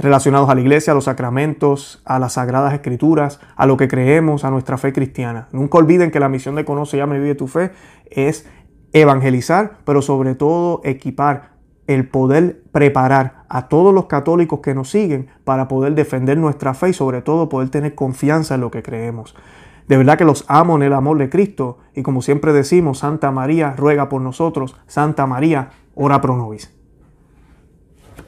relacionados 0.00 0.48
a 0.48 0.54
la 0.54 0.62
iglesia, 0.62 0.92
a 0.92 0.94
los 0.94 1.04
sacramentos, 1.04 2.02
a 2.04 2.18
las 2.18 2.32
sagradas 2.32 2.72
escrituras, 2.72 3.38
a 3.54 3.66
lo 3.66 3.76
que 3.76 3.86
creemos, 3.86 4.44
a 4.44 4.50
nuestra 4.50 4.78
fe 4.78 4.92
cristiana. 4.92 5.48
Nunca 5.52 5.78
olviden 5.78 6.10
que 6.10 6.20
la 6.20 6.28
misión 6.28 6.54
de 6.54 6.64
Conoce 6.64 6.96
y 6.96 7.02
Vive 7.02 7.34
tu 7.34 7.46
Fe 7.46 7.70
es 8.10 8.48
evangelizar, 8.92 9.78
pero 9.84 10.02
sobre 10.02 10.34
todo 10.34 10.80
equipar 10.84 11.50
el 11.86 12.08
poder 12.08 12.62
preparar 12.72 13.44
a 13.48 13.68
todos 13.68 13.92
los 13.92 14.06
católicos 14.06 14.60
que 14.60 14.74
nos 14.74 14.90
siguen 14.90 15.28
para 15.44 15.68
poder 15.68 15.94
defender 15.94 16.38
nuestra 16.38 16.72
fe 16.72 16.90
y 16.90 16.92
sobre 16.92 17.20
todo 17.20 17.48
poder 17.48 17.68
tener 17.68 17.94
confianza 17.94 18.54
en 18.54 18.60
lo 18.60 18.70
que 18.70 18.82
creemos. 18.82 19.34
De 19.88 19.96
verdad 19.96 20.16
que 20.16 20.24
los 20.24 20.44
amo 20.46 20.76
en 20.76 20.84
el 20.84 20.92
amor 20.92 21.18
de 21.18 21.28
Cristo 21.28 21.78
y 21.94 22.02
como 22.02 22.22
siempre 22.22 22.52
decimos, 22.52 22.98
Santa 22.98 23.32
María 23.32 23.74
ruega 23.76 24.08
por 24.08 24.22
nosotros, 24.22 24.76
Santa 24.86 25.26
María 25.26 25.70
ora 25.94 26.20
pro 26.20 26.36
nobis. 26.36 26.79